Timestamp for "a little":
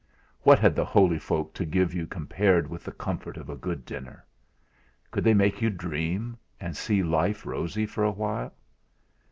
8.05-8.51